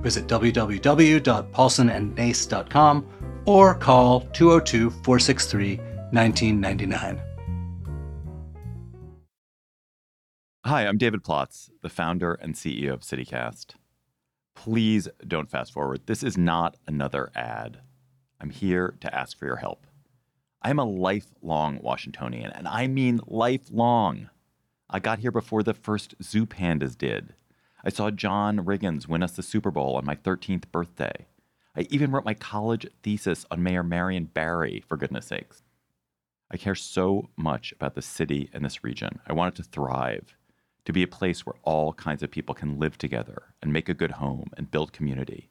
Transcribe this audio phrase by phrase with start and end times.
[0.00, 3.06] Visit www.paulsonandnace.com
[3.46, 5.76] or call 202 463
[6.12, 7.20] 1999.
[10.66, 13.76] Hi, I'm David Plotz, the founder and CEO of CityCast.
[14.54, 16.02] Please don't fast forward.
[16.04, 17.78] This is not another ad.
[18.40, 19.86] I'm here to ask for your help.
[20.62, 24.28] I'm a lifelong Washingtonian, and I mean lifelong.
[24.90, 27.32] I got here before the first Zoo Pandas did.
[27.84, 31.26] I saw John Riggins win us the Super Bowl on my 13th birthday.
[31.76, 35.62] I even wrote my college thesis on Mayor Marion Barry, for goodness sakes.
[36.50, 39.20] I care so much about the city and this region.
[39.26, 40.36] I want it to thrive
[40.84, 43.94] to be a place where all kinds of people can live together and make a
[43.94, 45.48] good home and build community.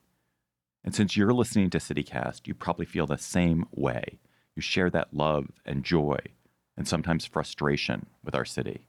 [0.84, 4.20] And since you're listening to CityCast, you probably feel the same way.
[4.56, 6.20] You share that love and joy
[6.76, 8.88] and sometimes frustration with our city.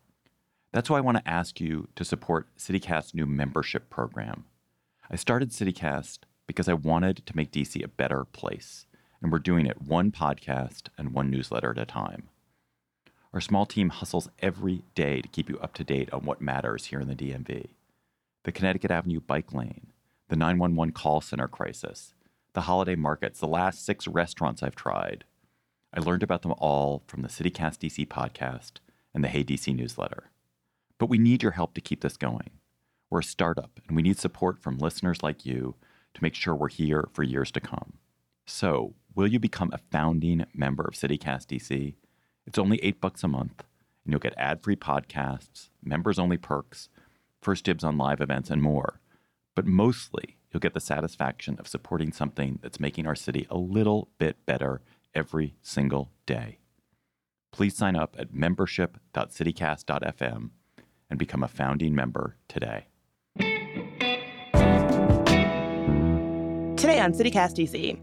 [0.72, 4.44] That's why I want to ask you to support CityCast's new membership program.
[5.10, 8.86] I started CityCast because I wanted to make DC a better place,
[9.20, 12.28] and we're doing it one podcast and one newsletter at a time.
[13.34, 16.86] Our small team hustles every day to keep you up to date on what matters
[16.86, 17.70] here in the DMV.
[18.44, 19.88] The Connecticut Avenue bike lane,
[20.28, 22.14] the 911 call center crisis,
[22.52, 25.24] the holiday markets, the last six restaurants I've tried.
[25.92, 28.78] I learned about them all from the CityCast DC podcast
[29.12, 30.30] and the Hey DC newsletter.
[31.00, 32.50] But we need your help to keep this going.
[33.08, 35.76] We're a startup and we need support from listeners like you
[36.12, 37.94] to make sure we're here for years to come.
[38.46, 41.94] So, will you become a founding member of CityCast DC?
[42.46, 43.64] It's only eight bucks a month,
[44.04, 46.90] and you'll get ad free podcasts, members only perks,
[47.40, 49.00] first dibs on live events, and more.
[49.54, 54.10] But mostly, you'll get the satisfaction of supporting something that's making our city a little
[54.18, 54.82] bit better
[55.14, 56.58] every single day.
[57.52, 60.50] Please sign up at membership.citycast.fm
[61.10, 62.86] and become a founding member today.
[66.76, 68.00] Today on CityCast DC.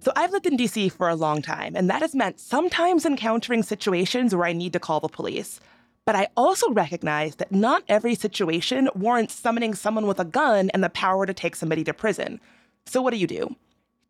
[0.00, 3.62] So I've lived in DC for a long time, and that has meant sometimes encountering
[3.62, 5.60] situations where I need to call the police.
[6.06, 10.82] But I also recognize that not every situation warrants summoning someone with a gun and
[10.82, 12.40] the power to take somebody to prison.
[12.86, 13.54] So what do you do?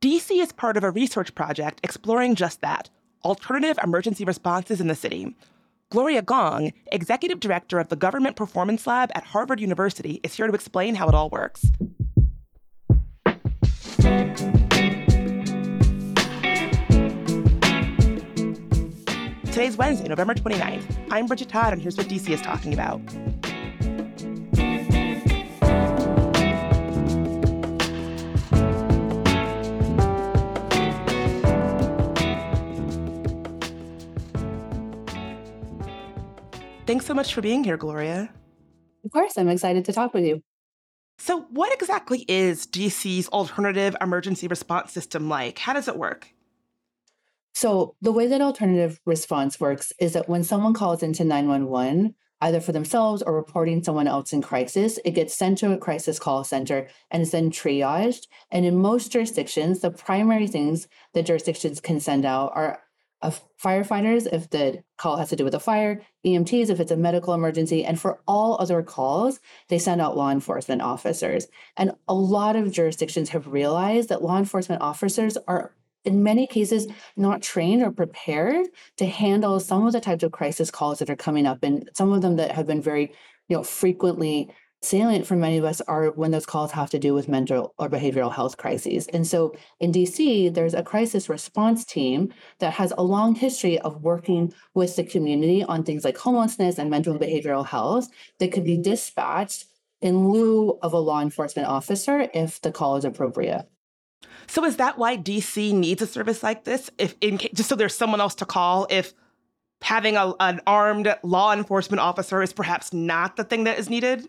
[0.00, 2.88] DC is part of a research project exploring just that
[3.24, 5.34] alternative emergency responses in the city.
[5.90, 10.52] Gloria Gong, executive director of the Government Performance Lab at Harvard University, is here to
[10.52, 11.70] explain how it all works.
[19.46, 21.06] Today's Wednesday, November 29th.
[21.10, 23.00] I'm Bridget Todd, and here's what DC is talking about.
[36.88, 38.30] Thanks so much for being here, Gloria.
[39.04, 40.42] Of course, I'm excited to talk with you.
[41.18, 45.58] So, what exactly is DC's alternative emergency response system like?
[45.58, 46.28] How does it work?
[47.52, 52.60] So, the way that alternative response works is that when someone calls into 911, either
[52.62, 56.42] for themselves or reporting someone else in crisis, it gets sent to a crisis call
[56.42, 58.28] center and is then triaged.
[58.50, 62.80] And in most jurisdictions, the primary things that jurisdictions can send out are
[63.20, 66.96] of firefighters if the call has to do with a fire, EMTs if it's a
[66.96, 71.48] medical emergency, and for all other calls, they send out law enforcement officers.
[71.76, 75.74] And a lot of jurisdictions have realized that law enforcement officers are
[76.04, 76.86] in many cases
[77.16, 81.16] not trained or prepared to handle some of the types of crisis calls that are
[81.16, 83.12] coming up and some of them that have been very
[83.48, 84.48] you know frequently
[84.80, 87.88] salient for many of us are when those calls have to do with mental or
[87.88, 89.08] behavioral health crises.
[89.08, 94.02] And so in DC, there's a crisis response team that has a long history of
[94.02, 98.08] working with the community on things like homelessness and mental and behavioral health
[98.38, 99.64] that could be dispatched
[100.00, 103.68] in lieu of a law enforcement officer if the call is appropriate.
[104.46, 106.88] So is that why DC needs a service like this?
[106.98, 109.12] If in just so there's someone else to call if
[109.82, 114.28] having a, an armed law enforcement officer is perhaps not the thing that is needed?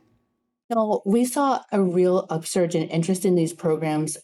[0.69, 4.17] No, we saw a real upsurge in interest in these programs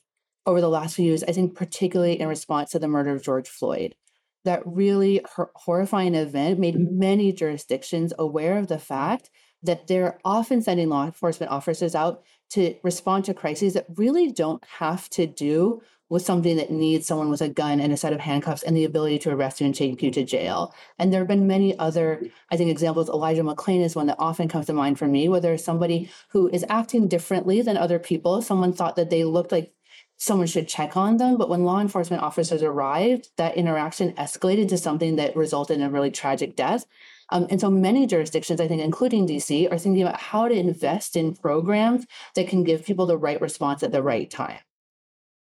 [0.45, 3.49] over the last few years, I think particularly in response to the murder of George
[3.49, 3.95] Floyd.
[4.43, 5.21] That really
[5.55, 6.99] horrifying event made mm-hmm.
[6.99, 9.31] many jurisdictions aware of the fact
[9.63, 14.63] that they're often sending law enforcement officers out to respond to crises that really don't
[14.77, 18.19] have to do with something that needs someone with a gun and a set of
[18.19, 20.73] handcuffs and the ability to arrest you and take you to jail.
[20.99, 22.21] And there have been many other,
[22.51, 23.09] I think, examples.
[23.09, 26.47] Elijah McClain is one that often comes to mind for me, where there's somebody who
[26.49, 28.41] is acting differently than other people.
[28.41, 29.73] Someone thought that they looked like
[30.17, 31.37] someone should check on them.
[31.37, 35.89] But when law enforcement officers arrived, that interaction escalated to something that resulted in a
[35.89, 36.85] really tragic death.
[37.31, 41.15] Um, and so many jurisdictions, I think, including DC, are thinking about how to invest
[41.15, 42.05] in programs
[42.35, 44.59] that can give people the right response at the right time.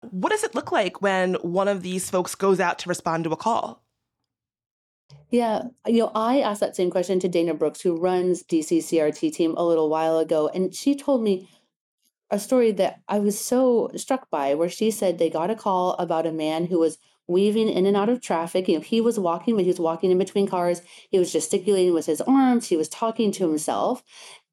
[0.03, 3.31] What does it look like when one of these folks goes out to respond to
[3.31, 3.83] a call?
[5.31, 9.33] Yeah, you know, I asked that same question to Dana Brooks, who runs DC CRT
[9.33, 11.49] team a little while ago, and she told me
[12.31, 15.95] a story that I was so struck by, where she said they got a call
[15.95, 18.69] about a man who was weaving in and out of traffic.
[18.69, 20.83] You know, he was walking, but he was walking in between cars.
[21.11, 22.69] He was gesticulating with his arms.
[22.69, 24.03] He was talking to himself.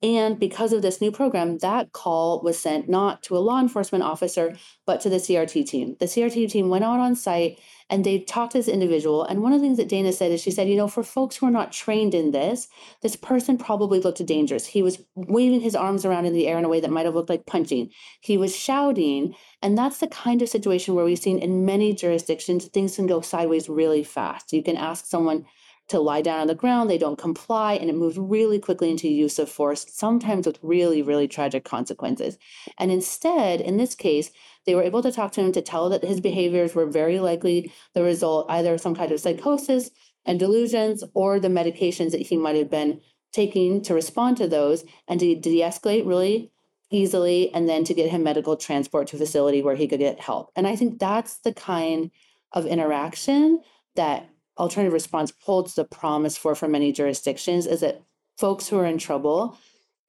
[0.02, 4.04] And because of this new program, that call was sent not to a law enforcement
[4.04, 5.96] officer, but to the CRT team.
[6.00, 7.60] The CRT team went out on site
[7.94, 9.24] and they talked to this individual.
[9.24, 11.36] And one of the things that Dana said is she said, you know, for folks
[11.36, 12.68] who are not trained in this,
[13.04, 14.66] this person probably looked dangerous.
[14.66, 17.14] He was waving his arms around in the air in a way that might have
[17.14, 17.92] looked like punching.
[18.20, 19.36] He was shouting.
[19.62, 23.22] And that's the kind of situation where we've seen in many jurisdictions, things can go
[23.22, 24.54] sideways really fast.
[24.54, 25.46] You can ask someone,
[25.90, 26.90] to lie down on the ground.
[26.90, 31.02] They don't comply, and it moves really quickly into use of force, sometimes with really,
[31.02, 32.38] really tragic consequences.
[32.78, 34.32] And instead, in this case,
[34.66, 37.72] they were able to talk to him to tell that his behaviors were very likely
[37.94, 39.92] the result either of some kind of psychosis
[40.26, 43.02] and delusions or the medications that he might have been
[43.34, 46.52] taking to respond to those and to de-escalate really
[46.92, 50.20] easily and then to get him medical transport to a facility where he could get
[50.20, 50.52] help.
[50.56, 52.12] And I think that's the kind
[52.52, 53.62] of interaction
[53.96, 58.02] that alternative response holds the promise for for many jurisdictions is that
[58.38, 59.58] folks who are in trouble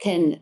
[0.00, 0.40] can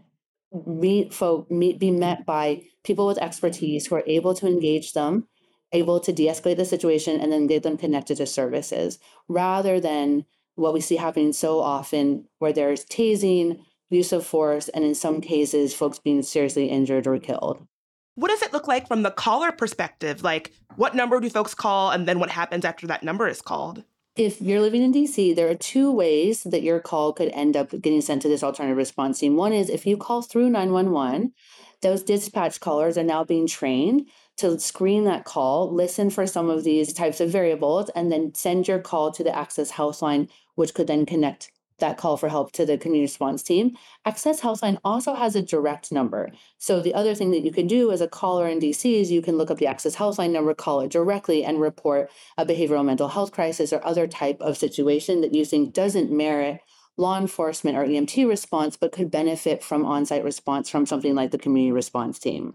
[0.67, 5.27] meet folk meet be met by people with expertise who are able to engage them
[5.73, 10.75] able to de-escalate the situation and then get them connected to services rather than what
[10.75, 13.59] we see happening so often where there's tasing
[13.89, 17.67] use of force and in some cases folks being seriously injured or killed.
[18.15, 20.23] What does it look like from the caller perspective?
[20.23, 23.85] Like what number do folks call and then what happens after that number is called
[24.17, 27.71] if you're living in DC, there are two ways that your call could end up
[27.71, 29.37] getting sent to this alternative response team.
[29.37, 31.33] One is if you call through 911,
[31.81, 34.07] those dispatch callers are now being trained
[34.37, 38.69] to screen that call, listen for some of these types of variables, and then send
[38.69, 41.51] your call to the Access HelpLine, which could then connect
[41.83, 43.77] that call for help to the community response team.
[44.07, 46.31] Access HelpLine also has a direct number.
[46.57, 49.21] So the other thing that you can do as a caller in DC is you
[49.21, 53.09] can look up the Access HelpLine number, call it directly, and report a behavioral mental
[53.09, 56.61] health crisis or other type of situation that you think doesn't merit
[56.97, 61.39] law enforcement or EMT response, but could benefit from on-site response from something like the
[61.39, 62.55] community response team.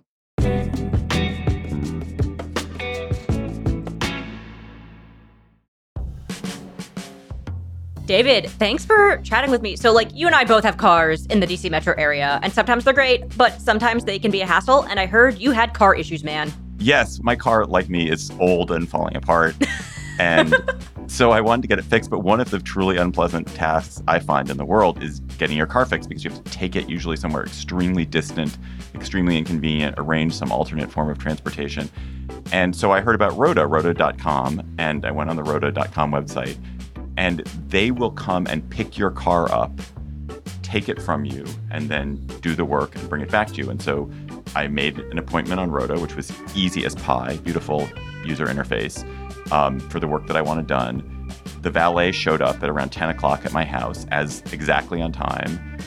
[8.08, 9.76] David, thanks for chatting with me.
[9.76, 12.86] So, like, you and I both have cars in the DC metro area, and sometimes
[12.86, 14.84] they're great, but sometimes they can be a hassle.
[14.84, 16.54] And I heard you had car issues, man.
[16.80, 19.56] Yes, my car, like me, is old and falling apart.
[20.20, 20.56] and
[21.08, 22.10] so I wanted to get it fixed.
[22.10, 25.68] But one of the truly unpleasant tasks I find in the world is getting your
[25.68, 28.58] car fixed because you have to take it usually somewhere extremely distant,
[28.96, 31.90] extremely inconvenient, arrange some alternate form of transportation.
[32.54, 36.58] And so I heard about Roda, Roda.com, and I went on the Roda.com website
[37.18, 39.72] and they will come and pick your car up,
[40.62, 43.70] take it from you, and then do the work and bring it back to you.
[43.70, 44.10] And so
[44.56, 47.90] I made an appointment on Roda, which was easy as pie, beautiful
[48.24, 49.04] user interface
[49.52, 51.32] um, for the work that I wanted done.
[51.62, 55.78] The valet showed up at around 10 o'clock at my house as exactly on time.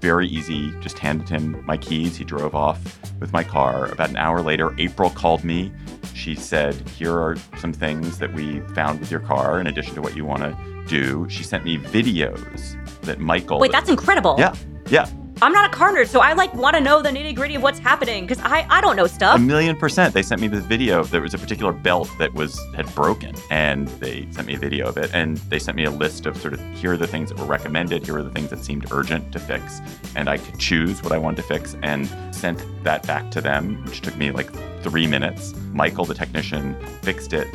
[0.00, 2.16] Very easy, just handed him my keys.
[2.16, 2.80] He drove off
[3.20, 3.86] with my car.
[3.86, 5.72] About an hour later, April called me
[6.14, 10.02] she said, Here are some things that we found with your car in addition to
[10.02, 11.26] what you want to do.
[11.28, 13.58] She sent me videos that Michael.
[13.58, 14.36] Wait, that's incredible.
[14.38, 14.54] Yeah.
[14.88, 15.08] Yeah.
[15.42, 17.62] I'm not a car nerd, so I like want to know the nitty gritty of
[17.62, 19.36] what's happening because I, I don't know stuff.
[19.36, 20.14] A million percent.
[20.14, 21.02] They sent me this video.
[21.02, 24.86] There was a particular belt that was had broken, and they sent me a video
[24.86, 25.10] of it.
[25.12, 27.46] And they sent me a list of sort of here are the things that were
[27.46, 28.04] recommended.
[28.04, 29.80] Here are the things that seemed urgent to fix,
[30.14, 33.84] and I could choose what I wanted to fix and sent that back to them,
[33.84, 34.50] which took me like
[34.82, 35.52] three minutes.
[35.72, 37.48] Michael, the technician, fixed it.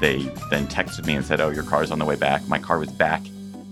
[0.00, 2.78] They then texted me and said, "Oh, your car's on the way back." My car
[2.78, 3.22] was back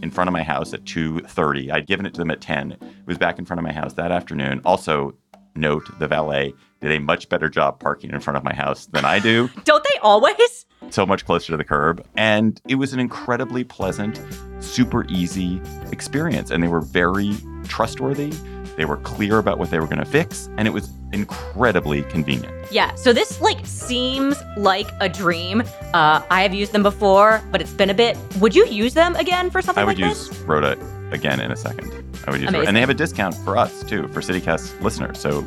[0.03, 1.71] in front of my house at 2:30.
[1.71, 2.73] I'd given it to them at 10.
[2.73, 4.61] It was back in front of my house that afternoon.
[4.65, 5.15] Also,
[5.55, 9.05] note the valet did a much better job parking in front of my house than
[9.05, 9.49] I do.
[9.65, 10.67] Don't they always?
[10.91, 12.05] So much closer to the curb.
[12.17, 14.21] And it was an incredibly pleasant,
[14.61, 15.61] super easy
[15.93, 16.51] experience.
[16.51, 17.37] And they were very
[17.69, 18.31] trustworthy.
[18.77, 20.49] They were clear about what they were going to fix.
[20.57, 22.55] And it was incredibly convenient.
[22.71, 25.63] Yeah, so this like seems like a dream.
[25.93, 28.17] Uh, I have used them before, but it's been a bit.
[28.41, 30.39] Would you use them again for something I would like use this?
[30.41, 30.79] Roda
[31.11, 31.93] again in a second.
[32.27, 32.67] I would use Roda.
[32.67, 35.19] And they have a discount for us too, for CityCast listeners.
[35.21, 35.45] So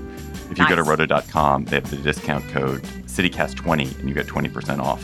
[0.51, 0.87] if you go to Nice.
[0.87, 5.03] roda.com, they have the discount code CityCast20 and you get 20% off.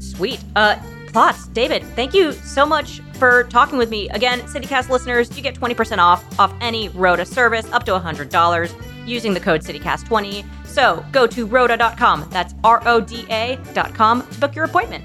[0.00, 0.40] Sweet.
[0.56, 0.76] Uh,
[1.06, 4.08] Plotz, David, thank you so much for talking with me.
[4.10, 8.72] Again, CityCast listeners, you get 20% off off any Roda service up to $100
[9.06, 10.44] using the code CityCast20.
[10.66, 15.04] So go to roda.com, that's R O D A.com to book your appointment.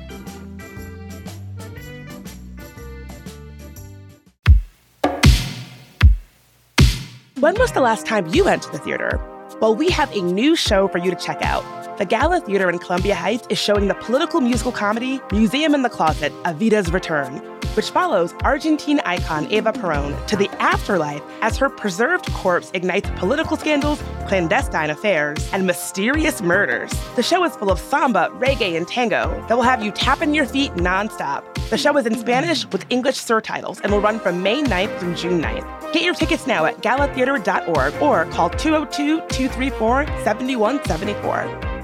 [7.39, 9.22] When was the last time you went to the theater?
[9.62, 11.63] Well, we have a new show for you to check out.
[12.00, 15.89] The Gala Theater in Columbia Heights is showing the political musical comedy Museum in the
[15.89, 17.42] Closet, Evita's Return,
[17.77, 23.55] which follows Argentine icon Eva Perón to the afterlife as her preserved corpse ignites political
[23.55, 26.91] scandals, clandestine affairs, and mysterious murders.
[27.15, 30.46] The show is full of samba, reggae, and tango that will have you tapping your
[30.46, 31.43] feet nonstop.
[31.69, 35.13] The show is in Spanish with English surtitles and will run from May 9th through
[35.13, 35.93] June 9th.
[35.93, 41.76] Get your tickets now at galatheater.org or call 202 234 7174.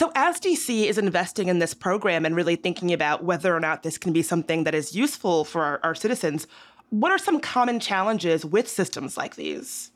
[0.00, 3.82] So, as DC is investing in this program and really thinking about whether or not
[3.82, 6.46] this can be something that is useful for our, our citizens,
[6.88, 9.92] what are some common challenges with systems like these?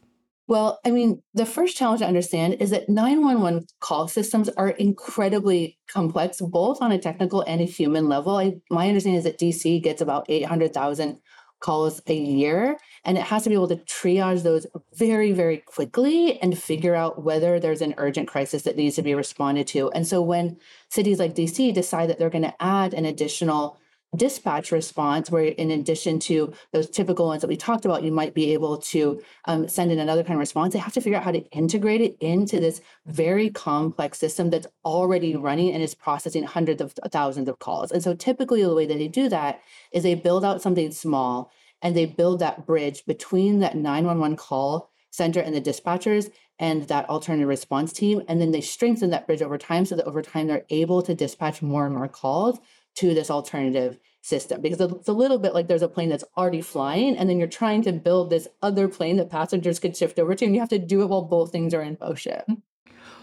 [0.47, 5.79] Well, I mean, the first challenge to understand is that 911 call systems are incredibly
[5.89, 8.37] complex, both on a technical and a human level.
[8.37, 11.19] I, my understanding is that DC gets about 800,000
[11.65, 16.39] calls a year, and it has to be able to triage those very, very quickly
[16.43, 19.91] and figure out whether there's an urgent crisis that needs to be responded to.
[19.93, 20.59] And so when
[20.91, 23.79] cities like DC decide that they're going to add an additional
[24.17, 28.35] dispatch response where in addition to those typical ones that we talked about you might
[28.35, 30.73] be able to um, send in another kind of response.
[30.73, 34.67] They have to figure out how to integrate it into this very complex system that's
[34.85, 37.93] already running and is processing hundreds of thousands of calls.
[37.93, 39.61] And so typically the way that they do that
[39.93, 41.51] is they build out something small
[41.83, 47.09] and they build that bridge between that 911 call center and the dispatchers and that
[47.09, 48.23] alternative response team.
[48.29, 51.15] And then they strengthen that bridge over time so that over time they're able to
[51.15, 52.59] dispatch more and more calls
[52.97, 56.63] to this alternative system because it's a little bit like there's a plane that's already
[56.63, 60.35] flying and then you're trying to build this other plane that passengers could shift over
[60.35, 62.63] to and you have to do it while both things are in motion.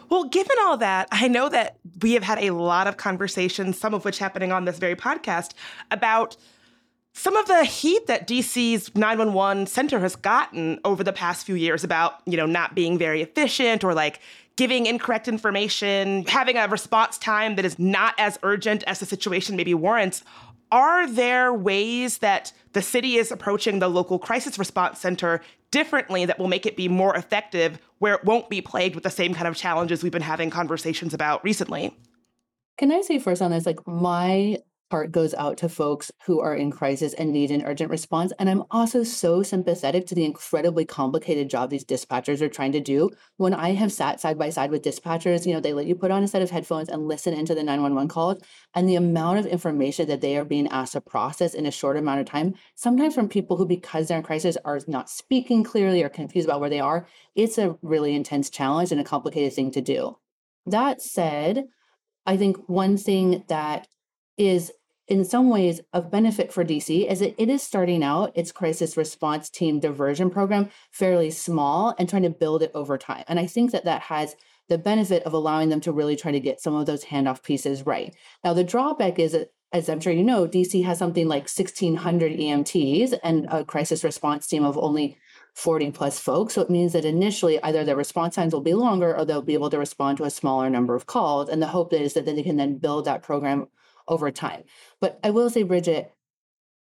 [0.09, 3.93] Well, given all that, I know that we have had a lot of conversations, some
[3.93, 5.53] of which happening on this very podcast,
[5.89, 6.35] about
[7.13, 11.83] some of the heat that DC's 911 center has gotten over the past few years
[11.83, 14.19] about, you know, not being very efficient or like
[14.55, 19.55] giving incorrect information, having a response time that is not as urgent as the situation
[19.55, 20.23] maybe warrants.
[20.71, 25.41] Are there ways that the city is approaching the local crisis response center
[25.71, 29.09] differently that will make it be more effective where it won't be plagued with the
[29.09, 31.95] same kind of challenges we've been having conversations about recently?
[32.77, 34.57] Can I say first on this, like my
[34.91, 38.31] heart goes out to folks who are in crisis and need an urgent response.
[38.37, 42.81] And I'm also so sympathetic to the incredibly complicated job these dispatchers are trying to
[42.81, 43.09] do.
[43.37, 46.11] When I have sat side by side with dispatchers, you know, they let you put
[46.11, 48.43] on a set of headphones and listen into the 911 calls.
[48.75, 51.97] And the amount of information that they are being asked to process in a short
[51.97, 56.03] amount of time, sometimes from people who, because they're in crisis, are not speaking clearly
[56.03, 59.71] or confused about where they are, it's a really intense challenge and a complicated thing
[59.71, 60.17] to do.
[60.65, 61.65] That said,
[62.25, 63.87] I think one thing that
[64.37, 64.71] is
[65.11, 68.95] in some ways of benefit for DC is that it is starting out its crisis
[68.95, 73.25] response team diversion program fairly small and trying to build it over time.
[73.27, 74.37] And I think that that has
[74.69, 77.85] the benefit of allowing them to really try to get some of those handoff pieces
[77.85, 78.15] right.
[78.41, 82.31] Now, the drawback is that as I'm sure you know, DC has something like 1,600
[82.31, 85.17] EMTs and a crisis response team of only
[85.55, 86.53] 40 plus folks.
[86.53, 89.55] So it means that initially either their response times will be longer or they'll be
[89.55, 91.49] able to respond to a smaller number of calls.
[91.49, 93.67] And the hope is that they can then build that program
[94.07, 94.63] over time.
[94.99, 96.13] But I will say, Bridget,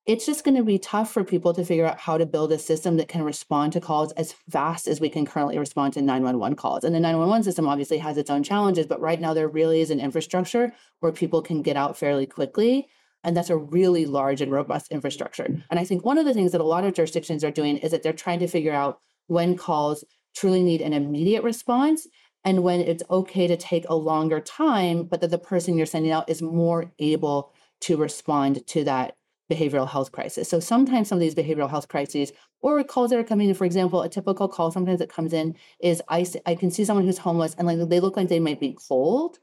[0.07, 2.59] it's just going to be tough for people to figure out how to build a
[2.59, 6.57] system that can respond to calls as fast as we can currently respond to 911
[6.57, 6.85] calls.
[6.85, 9.91] And the 911 system obviously has its own challenges, but right now there really is
[9.91, 12.89] an infrastructure where people can get out fairly quickly.
[13.23, 15.45] And that's a really large and robust infrastructure.
[15.45, 17.91] And I think one of the things that a lot of jurisdictions are doing is
[17.91, 20.03] that they're trying to figure out when calls
[20.35, 22.07] truly need an immediate response
[22.45, 26.13] and when it's okay to take a longer time, but that the person you're sending
[26.13, 29.17] out is more able to respond to that
[29.51, 30.49] behavioral health crisis.
[30.49, 32.33] So sometimes some of these behavioral health crises
[32.63, 35.57] or calls that are coming in, for example, a typical call sometimes that comes in
[35.81, 38.61] is I, I can see someone who's homeless and like they look like they might
[38.61, 39.39] be cold.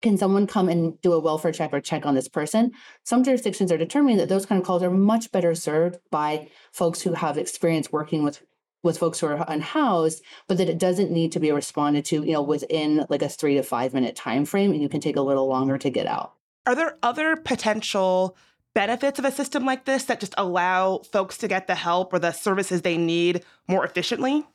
[0.00, 2.72] can someone come and do a welfare check or check on this person?
[3.04, 7.02] Some jurisdictions are determining that those kind of calls are much better served by folks
[7.02, 8.42] who have experience working with
[8.82, 12.32] with folks who are unhoused, but that it doesn't need to be responded to, you
[12.32, 15.22] know, within like a three to five minute time frame, and you can take a
[15.22, 16.34] little longer to get out.
[16.66, 18.36] Are there other potential
[18.74, 22.18] benefits of a system like this that just allow folks to get the help or
[22.18, 24.46] the services they need more efficiently?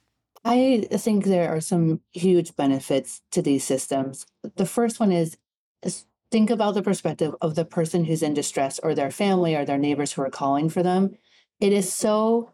[0.43, 4.27] I think there are some huge benefits to these systems.
[4.55, 5.37] The first one is,
[5.81, 9.65] is think about the perspective of the person who's in distress or their family or
[9.65, 11.17] their neighbors who are calling for them.
[11.59, 12.51] It is so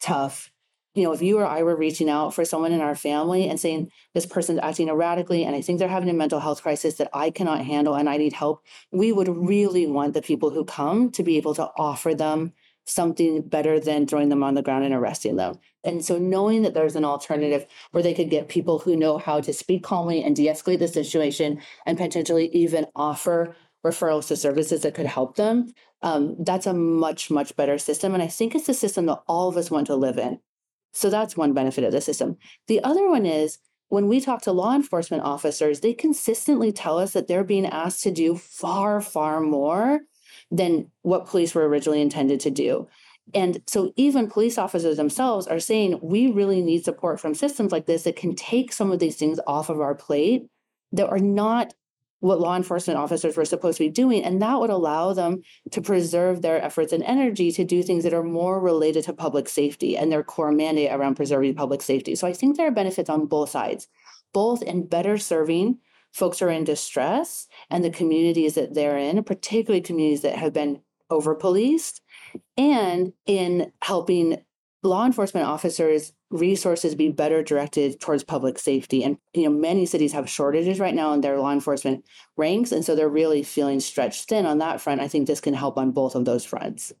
[0.00, 0.50] tough.
[0.94, 3.58] You know, if you or I were reaching out for someone in our family and
[3.58, 7.10] saying, this person's acting erratically and I think they're having a mental health crisis that
[7.12, 11.10] I cannot handle and I need help, we would really want the people who come
[11.12, 12.52] to be able to offer them
[12.86, 15.58] something better than throwing them on the ground and arresting them.
[15.84, 19.40] And so knowing that there's an alternative where they could get people who know how
[19.40, 24.94] to speak calmly and de-escalate the situation and potentially even offer referrals to services that
[24.94, 25.72] could help them,
[26.02, 28.14] um, that's a much, much better system.
[28.14, 30.40] And I think it's a system that all of us want to live in.
[30.94, 32.38] So that's one benefit of the system.
[32.68, 33.58] The other one is
[33.88, 38.02] when we talk to law enforcement officers, they consistently tell us that they're being asked
[38.04, 40.00] to do far, far more
[40.50, 42.88] than what police were originally intended to do.
[43.32, 47.86] And so even police officers themselves are saying we really need support from systems like
[47.86, 50.46] this that can take some of these things off of our plate
[50.92, 51.74] that are not
[52.24, 54.24] what law enforcement officers were supposed to be doing.
[54.24, 58.14] And that would allow them to preserve their efforts and energy to do things that
[58.14, 62.14] are more related to public safety and their core mandate around preserving public safety.
[62.14, 63.88] So I think there are benefits on both sides,
[64.32, 65.80] both in better serving
[66.12, 70.54] folks who are in distress and the communities that they're in, particularly communities that have
[70.54, 72.00] been over policed,
[72.56, 74.38] and in helping
[74.84, 79.02] law enforcement officers resources be better directed towards public safety.
[79.02, 82.04] And you know many cities have shortages right now in their law enforcement
[82.36, 85.00] ranks and so they're really feeling stretched thin on that front.
[85.00, 86.92] I think this can help on both of those fronts.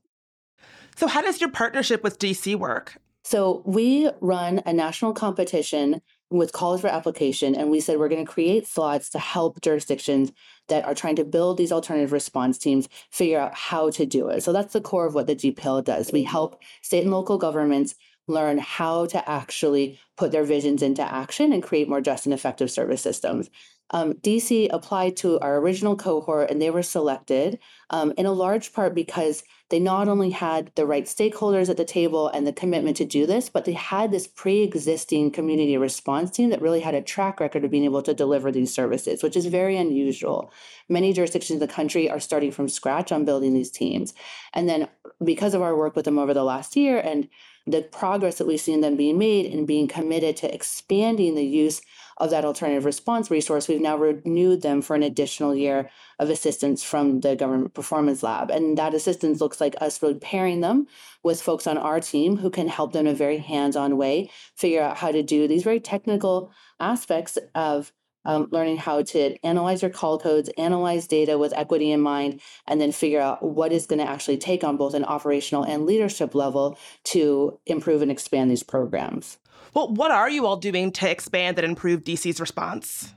[0.96, 2.96] So how does your partnership with dc work?
[3.22, 8.24] So we run a national competition with calls for application and we said we're going
[8.24, 10.32] to create slots to help jurisdictions
[10.68, 14.42] that are trying to build these alternative response teams figure out how to do it.
[14.42, 16.12] So that's the core of what the gpl does.
[16.12, 17.94] We help state and local governments
[18.26, 22.70] learn how to actually put their visions into action and create more just and effective
[22.70, 23.50] service systems
[23.90, 27.58] um, DC applied to our original cohort and they were selected
[27.90, 31.84] um, in a large part because they not only had the right stakeholders at the
[31.84, 36.30] table and the commitment to do this, but they had this pre existing community response
[36.30, 39.36] team that really had a track record of being able to deliver these services, which
[39.36, 40.52] is very unusual.
[40.88, 44.14] Many jurisdictions in the country are starting from scratch on building these teams.
[44.52, 44.88] And then
[45.22, 47.28] because of our work with them over the last year and
[47.66, 51.80] the progress that we've seen them being made and being committed to expanding the use
[52.18, 56.82] of that alternative response resource, we've now renewed them for an additional year of assistance
[56.82, 58.50] from the Government Performance Lab.
[58.50, 60.86] And that assistance looks like us pairing them
[61.22, 64.30] with folks on our team who can help them in a very hands on way
[64.54, 67.92] figure out how to do these very technical aspects of
[68.24, 72.80] um, learning how to analyze your call codes, analyze data with equity in mind, and
[72.80, 76.34] then figure out what is going to actually take on both an operational and leadership
[76.34, 79.38] level to improve and expand these programs.
[79.74, 83.12] Well, what are you all doing to expand and improve DC's response?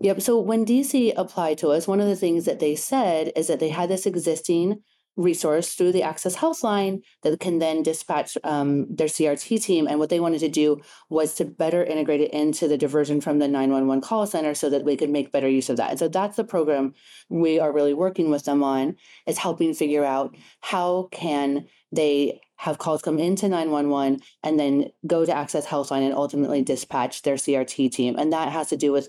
[0.00, 0.22] Yep.
[0.22, 3.60] So when DC applied to us, one of the things that they said is that
[3.60, 4.82] they had this existing
[5.20, 9.86] resource through the Access HelpLine that can then dispatch um, their CRT team.
[9.86, 13.38] And what they wanted to do was to better integrate it into the diversion from
[13.38, 15.90] the 911 call center so that we could make better use of that.
[15.90, 16.94] And so that's the program
[17.28, 22.78] we are really working with them on is helping figure out how can they have
[22.78, 27.90] calls come into 911 and then go to Access HelpLine and ultimately dispatch their CRT
[27.90, 28.16] team.
[28.18, 29.08] And that has to do with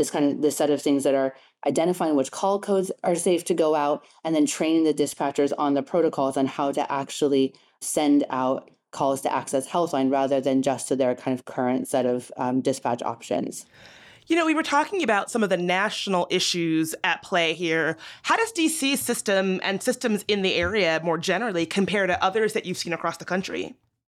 [0.00, 1.34] this kind of this set of things that are
[1.66, 5.74] identifying which call codes are safe to go out and then training the dispatchers on
[5.74, 10.88] the protocols on how to actually send out calls to Access HelpLine rather than just
[10.88, 13.66] to their kind of current set of um, dispatch options.
[14.26, 17.98] You know, we were talking about some of the national issues at play here.
[18.22, 22.64] How does DC's system and systems in the area more generally compare to others that
[22.64, 23.74] you've seen across the country?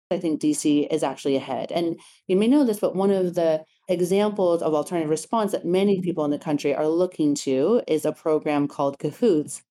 [0.10, 1.72] I think DC is actually ahead.
[1.72, 6.02] And you may know this, but one of the examples of alternative response that many
[6.02, 9.64] people in the country are looking to is a program called Cahoots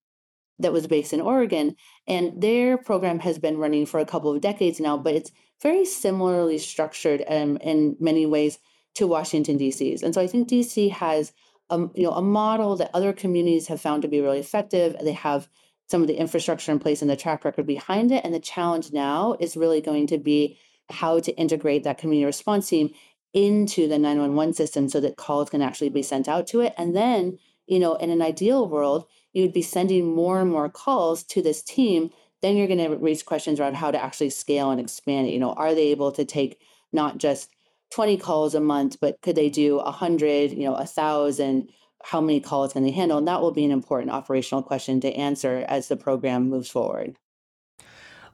[0.59, 1.75] that was based in Oregon.
[2.07, 5.85] And their program has been running for a couple of decades now, but it's very
[5.85, 8.59] similarly structured um, in many ways
[8.95, 10.03] to Washington D.C.'s.
[10.03, 10.91] And so I think D.C.
[10.91, 11.33] has
[11.71, 14.95] a, um, you know a model that other communities have found to be really effective.
[15.03, 15.49] They have
[15.87, 18.25] some of the infrastructure in place and the track record behind it.
[18.25, 20.59] And the challenge now is really going to be
[20.91, 22.91] how to integrate that community response team
[23.35, 26.73] into the 911 system so that calls can actually be sent out to it.
[26.79, 31.23] And then you know, in an ideal world, you'd be sending more and more calls
[31.25, 32.11] to this team.
[32.43, 35.33] Then you're going to raise questions around how to actually scale and expand it.
[35.33, 36.61] You know, are they able to take
[36.93, 37.51] not just
[37.91, 41.69] 20 calls a month, but could they do 100, you know, 1,000?
[42.03, 43.17] How many calls can they handle?
[43.17, 47.17] And that will be an important operational question to answer as the program moves forward.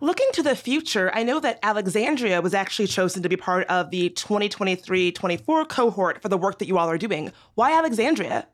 [0.02, 3.90] Looking to the future, I know that Alexandria was actually chosen to be part of
[3.90, 7.32] the 2023 24 cohort for the work that you all are doing.
[7.54, 8.48] Why Alexandria?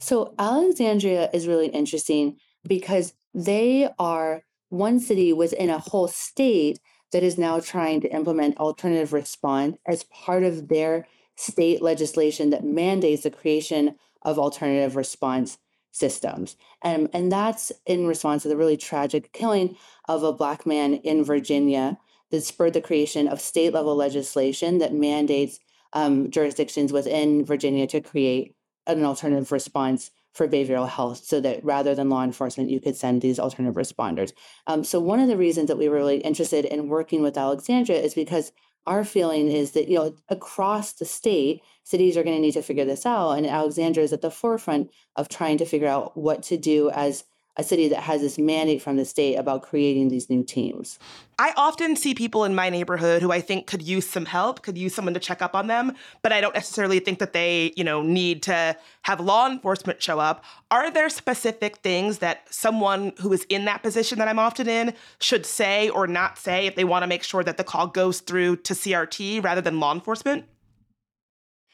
[0.00, 6.80] So, Alexandria is really interesting because they are one city within a whole state
[7.12, 12.64] that is now trying to implement alternative response as part of their state legislation that
[12.64, 15.58] mandates the creation of alternative response
[15.92, 16.56] systems.
[16.82, 19.76] And, and that's in response to the really tragic killing
[20.08, 21.98] of a Black man in Virginia
[22.30, 25.60] that spurred the creation of state level legislation that mandates
[25.92, 31.94] um, jurisdictions within Virginia to create an alternative response for behavioral health so that rather
[31.94, 34.32] than law enforcement, you could send these alternative responders.
[34.66, 38.00] Um, so, one of the reasons that we were really interested in working with Alexandria
[38.00, 38.50] is because
[38.86, 42.62] our feeling is that, you know, across the state, cities are going to need to
[42.62, 43.32] figure this out.
[43.32, 47.24] And Alexandria is at the forefront of trying to figure out what to do as
[47.56, 50.98] a city that has this mandate from the state about creating these new teams.
[51.38, 54.78] I often see people in my neighborhood who I think could use some help, could
[54.78, 57.84] use someone to check up on them, but I don't necessarily think that they, you
[57.84, 60.44] know, need to have law enforcement show up.
[60.70, 64.94] Are there specific things that someone who is in that position that I'm often in
[65.20, 68.20] should say or not say if they want to make sure that the call goes
[68.20, 70.46] through to CRT rather than law enforcement?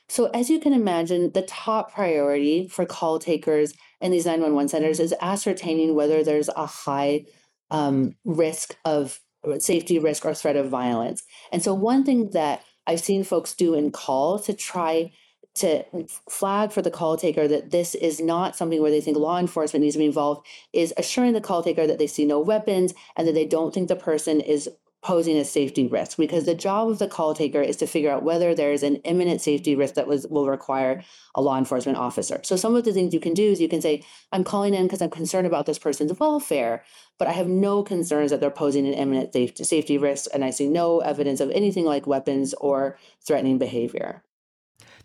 [0.08, 5.00] So, as you can imagine, the top priority for call takers in these 911 centers
[5.00, 7.26] is ascertaining whether there's a high
[7.70, 11.22] um, risk of uh, safety risk or threat of violence.
[11.52, 15.12] And so, one thing that I've seen folks do in call to try
[15.56, 15.84] to
[16.30, 19.82] flag for the call taker that this is not something where they think law enforcement
[19.82, 23.26] needs to be involved is assuring the call taker that they see no weapons and
[23.26, 24.68] that they don't think the person is
[25.00, 28.24] posing a safety risk because the job of the call taker is to figure out
[28.24, 31.02] whether there is an imminent safety risk that was will require
[31.36, 32.40] a law enforcement officer.
[32.42, 34.84] So some of the things you can do is you can say, I'm calling in
[34.84, 36.84] because I'm concerned about this person's welfare,
[37.16, 40.50] but I have no concerns that they're posing an imminent safety safety risk and I
[40.50, 44.24] see no evidence of anything like weapons or threatening behavior.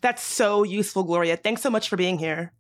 [0.02, 1.38] That's so useful, Gloria.
[1.38, 2.52] Thanks so much for being here.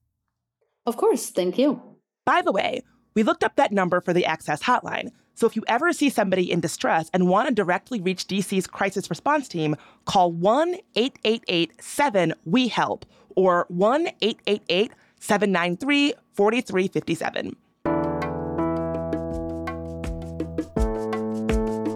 [0.85, 1.81] Of course, thank you.
[2.25, 2.83] By the way,
[3.15, 5.11] we looked up that number for the Access Hotline.
[5.35, 9.09] So if you ever see somebody in distress and want to directly reach DC's crisis
[9.09, 17.55] response team, call 1 888 7 We Help or 1 888 793 4357.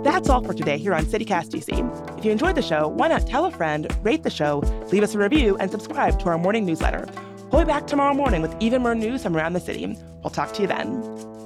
[0.04, 2.17] That's all for today here on CityCast DC.
[2.17, 4.60] If you enjoyed the show, why not tell a friend, rate the show,
[4.91, 7.08] leave us a review, and subscribe to our morning newsletter.
[7.52, 9.97] We'll be back tomorrow morning with even more news from around the city.
[10.23, 11.37] We'll talk to you then.